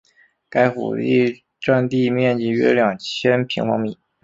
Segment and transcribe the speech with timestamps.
[0.49, 3.99] 该府第占地面积约两千平方米。